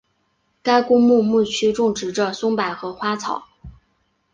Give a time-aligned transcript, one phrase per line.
[0.63, 3.45] 该公墓墓区种植着松柏和花草。